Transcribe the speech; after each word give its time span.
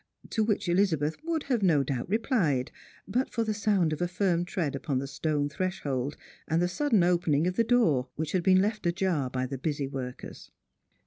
To 0.31 0.43
which 0.43 0.67
Eliza 0.67 0.97
beth 0.97 1.17
would 1.23 1.43
have 1.43 1.61
no 1.61 1.83
doubt 1.83 2.09
replied, 2.09 2.71
but 3.07 3.29
for 3.29 3.43
the 3.43 3.53
sound 3.53 3.93
of 3.93 4.01
a 4.01 4.07
firm 4.07 4.45
tread 4.45 4.75
upon 4.75 4.97
the 4.97 5.05
stone 5.05 5.47
threshold, 5.47 6.17
and 6.47 6.59
the 6.59 6.67
sudden 6.67 7.03
opening 7.03 7.45
of 7.45 7.55
the 7.55 7.63
door, 7.63 8.07
which 8.15 8.31
had 8.31 8.41
been 8.41 8.63
left 8.63 8.87
ajar 8.87 9.29
by 9.29 9.45
the 9.45 9.59
busy 9.59 9.87
workers. 9.87 10.49